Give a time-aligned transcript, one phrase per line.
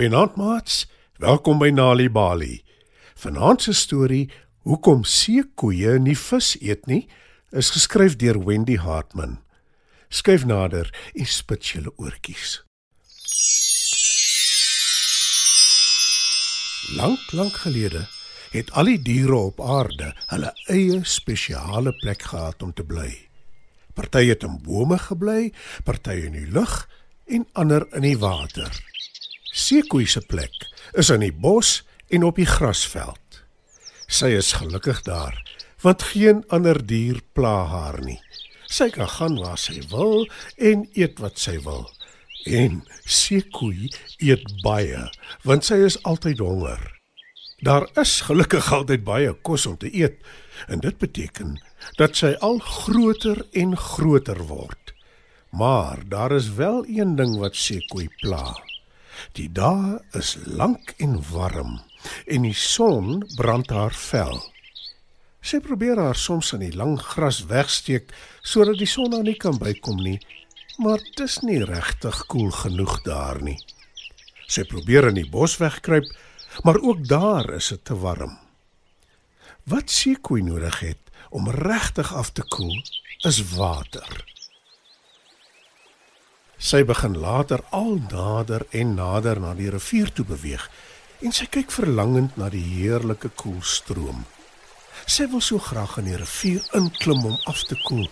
[0.00, 0.86] Goeienaand maats.
[1.20, 2.62] Welkom by Nali Bali.
[3.20, 4.30] Vanaand se storie,
[4.64, 7.02] Hoekom seekoeie nie vis eet nie,
[7.52, 9.36] is geskryf deur Wendy Hartman.
[10.08, 12.62] Skryf nader en spit julle oortjies.
[16.96, 18.06] Lank, lank gelede
[18.56, 23.10] het al die diere op aarde hulle eie spesiale plek gehad om te bly.
[23.92, 25.52] Party het in bome gebly,
[25.84, 26.86] party in die lug
[27.28, 28.72] en ander in die water.
[29.50, 30.54] Seekoei se plek
[30.98, 33.40] is in die bos en op die grasveld.
[34.10, 35.34] Sy is gelukkig daar,
[35.82, 38.20] want geen ander dier pla haar nie.
[38.70, 41.88] Sy kan gaan waar sy wil en eet wat sy wil.
[42.46, 43.90] En seekoei
[44.22, 45.02] eet baie,
[45.42, 46.80] want sy is altyd honger.
[47.60, 50.22] Daar is gelukkig altyd baie kos om te eet,
[50.70, 51.58] en dit beteken
[51.98, 54.94] dat sy al groter en groter word.
[55.50, 58.54] Maar daar is wel een ding wat seekoei pla.
[59.38, 61.78] Die dae is lank en warm
[62.26, 64.38] en die son brand haar vel.
[65.40, 68.12] Sy probeer haar soms in die lang gras wegsteek
[68.42, 70.18] sodat die son haar nie kan bykom nie,
[70.80, 73.58] maar dit is nie regtig koel genoeg daar nie.
[74.50, 76.08] Sy probeer in die bos wegkruip,
[76.64, 78.36] maar ook daar is dit te warm.
[79.70, 82.80] Wat seekoei nodig het om regtig af te koel,
[83.28, 84.08] is water.
[86.60, 90.66] Sy begin later al nader en nader na die rivier toe beweeg
[91.24, 94.26] en sy kyk verlangend na die heerlike koelstroom.
[95.08, 98.04] Sy wil so graag in die rivier inklim om af te koel,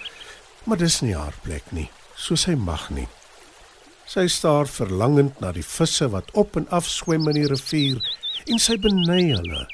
[0.65, 3.07] maar dis nie haar plek nie, so sy mag nie.
[4.09, 8.01] Sy staar verlangend na die visse wat op en af swem in die rivier
[8.49, 9.67] en sy beny hulle.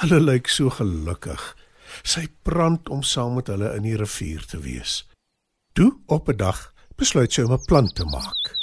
[0.00, 1.42] Hulle lyk so gelukkig.
[2.00, 5.02] Sy brand om saam met hulle in die rivier te wees.
[5.76, 8.54] Toe op 'n dag besluit sy om 'n plan te maak.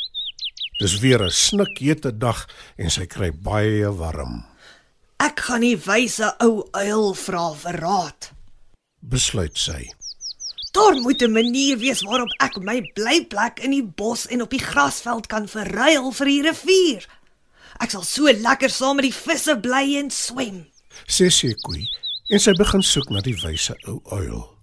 [0.79, 2.45] Dis weer 'n snikhete dag
[2.77, 4.45] en sy kry baie warm.
[5.19, 8.31] Ek gaan nie wyse ou uil vra vir raad.
[9.01, 9.89] Besluit sy.
[10.71, 14.65] Daar moet 'n manier wees waarop ek my blyplek in die bos en op die
[14.69, 17.07] grasveld kan verruil vir die rivier.
[17.79, 20.65] Ek sal so lekker saam met die visse bly en swem.
[21.07, 21.87] Sê Sekoe
[22.29, 24.57] en sy begin soek na die wyse ou uil.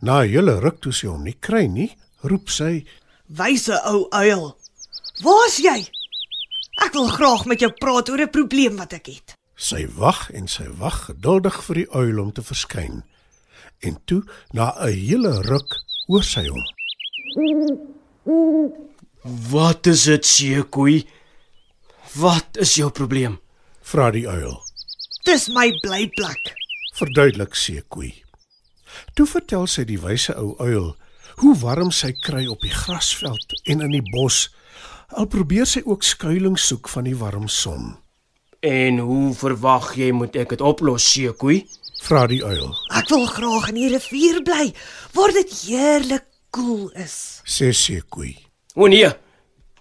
[0.00, 2.86] Na 'n hele ruk toe sy hom nie kry nie, roep sy:
[3.26, 4.56] "Wyse ou uil,
[5.22, 5.90] waar's jy?
[6.84, 10.48] Ek wil graag met jou praat oor 'n probleem wat ek het." Sy wag en
[10.48, 13.02] sy wag geduldig vir die uil om te verskyn.
[13.80, 15.76] En toe, na 'n hele ruk,
[16.06, 16.64] hoor sy hom.
[19.50, 21.06] Wat is dit, seekoei?
[22.14, 23.40] Wat is jou probleem?
[23.82, 24.62] Vra die uil.
[25.24, 26.54] Dis my blyplek.
[26.96, 28.12] Verduidelik Sekoe.
[29.14, 30.96] Toe vertel sy die wyse ou uil
[31.42, 34.48] hoe warm sy kry op die grasveld en in die bos.
[35.16, 37.96] Al probeer sy ook skuilings soek van die warm son.
[38.60, 41.62] En hoe verwag jy moet ek dit oplos, seekoei?
[42.02, 42.72] Vra die uil.
[42.94, 44.70] Ek wil graag in die rivier bly
[45.16, 47.40] waar dit heerlik koel is.
[47.46, 48.34] Sê Sekoe.
[48.78, 49.08] O nee,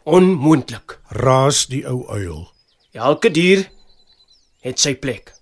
[0.03, 0.97] onmoontlik.
[1.13, 2.47] Raas die ou uil.
[2.97, 3.67] Elke dier
[4.66, 5.34] het sy plek.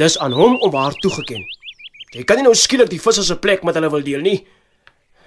[0.00, 1.44] Dis aan hom om haar toegeken.
[2.16, 4.38] Jy kan nie nou skielik die visse se plek met hulle wil deel nie.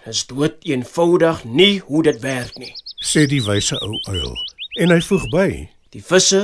[0.06, 2.72] Dis dood eenvoudig nie hoe dit werk nie.
[3.04, 4.36] Sê die wyse ou uil.
[4.80, 5.50] En hy voeg by:
[5.96, 6.42] Die visse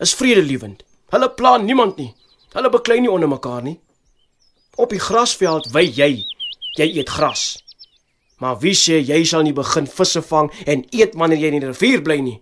[0.00, 0.82] is vredelewend.
[1.12, 2.12] Hulle pla niemand nie.
[2.56, 3.78] Hulle beklei nie onder mekaar nie.
[4.76, 6.10] Op die grasveld wy jy.
[6.76, 7.54] Jy eet gras.
[8.40, 11.70] Maar wie sê jy sal nie begin visse vang en eet wanneer jy in die
[11.70, 12.36] rivier bly nie?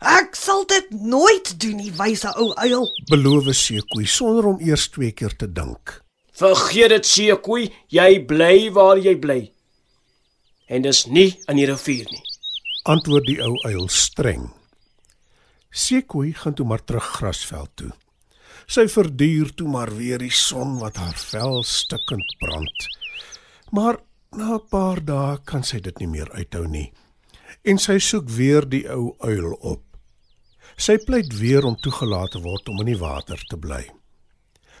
[0.00, 2.86] Ek sal dit nooit doen nie, wyse ou uil.
[3.12, 6.00] Beloof Sekoe sonder om eers twee keer te dink.
[6.32, 9.40] Vergeet dit, seekoei, jy bly waar jy bly.
[10.70, 12.22] En dis nie in die rivier nie.
[12.88, 14.50] Antwoord die ou uil streng.
[15.70, 17.90] Sekoe gaan toe maar terug grasveld toe.
[18.70, 22.88] Sy verduur toe maar weer die son wat haar vel stikkend brand.
[23.74, 23.98] Maar
[24.30, 26.92] na 'n paar dae kan sy dit nie meer uithou nie.
[27.64, 29.82] En sy soek weer die ou uil op.
[30.76, 33.90] Sy pleit weer om toegelaat te word om in die water te bly.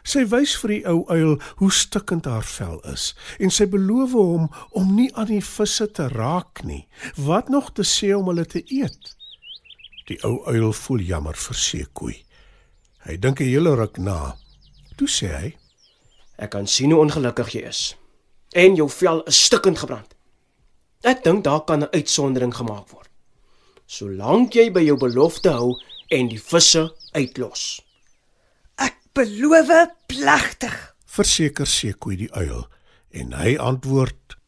[0.02, 4.48] Sy wys vir die ou uil hoe stikkend haar vel is en sy beloof hom
[4.76, 6.86] om nie aan die visse te raak nie,
[7.16, 9.14] wat nog te sê om hulle te eet.
[10.08, 12.16] Die ou uil voel jammer vir Sekoe.
[13.06, 14.36] Hy dink 'n hele ruk na.
[14.96, 15.56] Toe sê hy:
[16.38, 17.96] Ek kan sien hoe ongelukkig jy is.
[18.52, 20.14] En jou vel is stikkend gebrand.
[21.02, 23.08] Ek dink daar kan 'n uitsondering gemaak word.
[23.86, 27.80] Solank jy by jou belofte hou en die visse uitlos.
[29.20, 29.68] Beloof
[30.08, 30.76] plegtig.
[31.04, 32.62] Verseker Sekoe die uil
[33.12, 34.38] en hy antwoord: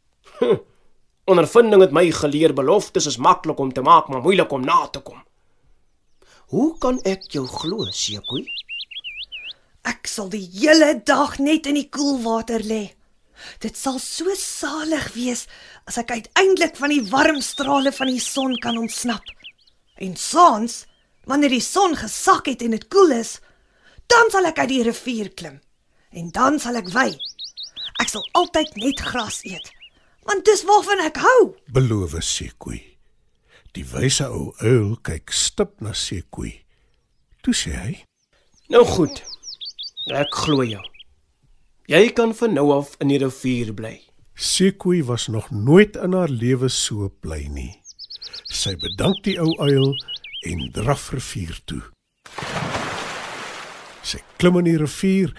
[1.33, 5.03] Ondervinding het my geleer beloftes is maklik om te maak, maar moeilik om na te
[5.05, 5.21] kom.
[6.57, 8.47] Hoe kan ek jou glo, Sekoe?
[9.85, 12.95] Ek sal die hele dag net in die koel water lê.
[13.61, 15.45] Dit sal so salig wees
[15.85, 19.37] as ek uiteindelik van die warm strale van die son kan ontsnap.
[20.01, 20.87] En saans,
[21.29, 23.42] wanneer die son gesak het en dit koel is,
[24.13, 25.61] dan sal ek uit die rivier klim.
[26.13, 27.09] En dan sal ek wy.
[28.03, 29.69] Ek sal altyd net gras eet,
[30.29, 31.53] want dis waarvan ek hou.
[31.73, 32.81] Beloof Sekoi.
[33.73, 36.53] Die wyse ou uil kyk stip na Sekoi.
[37.43, 37.93] Toe sê hy:
[38.73, 39.23] Nou goed.
[40.13, 40.83] Ek glo jou.
[41.89, 43.97] Jy kan van nou af in die rivier bly.
[44.35, 47.73] Sekoi was nog nooit in haar lewe so bly nie.
[48.53, 49.93] Sy bedank die ou uil
[50.49, 51.83] en draf rivier toe.
[54.13, 55.31] Sy klim in die rivier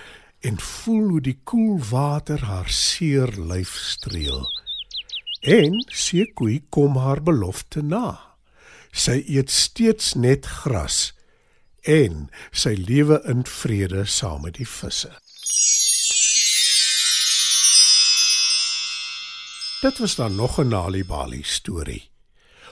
[0.42, 4.48] en voel hoe die koel water haar seer lyf streel.
[5.46, 8.18] En Sekoi kom haar belofte na.
[8.90, 11.12] Sy eet steeds net gras
[11.86, 15.12] en sy lewe in vrede saam met die visse.
[19.84, 22.10] Dit was dan nog 'n Nalibali storie.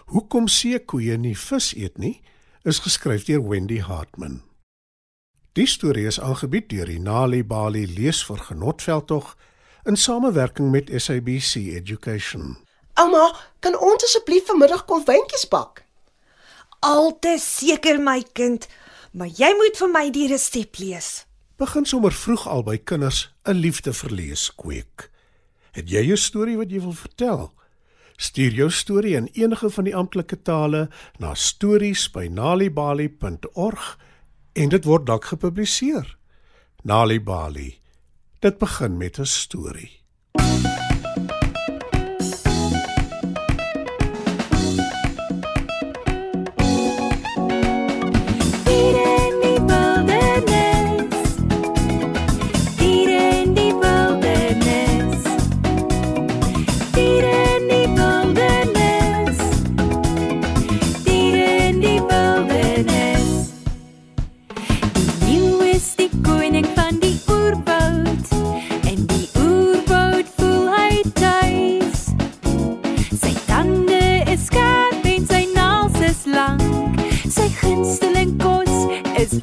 [0.05, 2.21] Hoekom seekoeie nie vis eet nie,
[2.63, 4.41] is geskryf deur Wendy Hartman.
[5.51, 9.11] Die storie is aangebied deur die Nalibali leesvergenotveld
[9.83, 12.55] in samewerking met SABC Education.
[12.95, 15.83] Ouma, kan ons asseblief vanmiddag konfyntjies bak?
[16.79, 18.63] Altes seker my kind,
[19.11, 21.27] maar jy moet vir my die resep lees.
[21.59, 25.11] Begin sommer vroeg al by kinders 'n liefde vir lees kweek.
[25.71, 27.53] Het jy 'n storie wat jy wil vertel?
[28.15, 30.89] Stuur jou storie in enige van die amptelike tale
[31.19, 33.97] na stories@nalibali.org
[34.53, 36.17] en dit word dalk gepubliseer.
[36.83, 37.79] Nalibali.
[38.39, 40.01] Dit begin met 'n storie.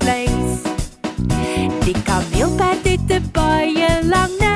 [0.08, 0.60] Vleis.
[1.84, 4.47] Die kameelperd het 'n baie lang nek.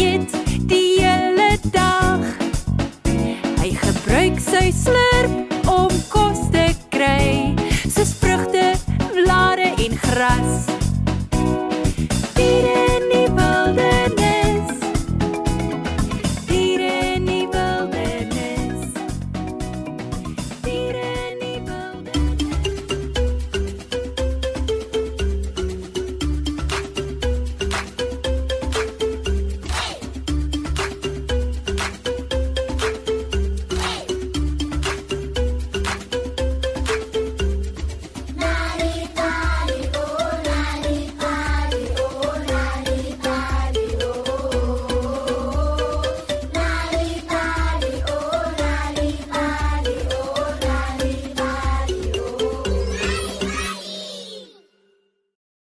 [0.00, 0.30] eet
[0.66, 2.39] die hele dag.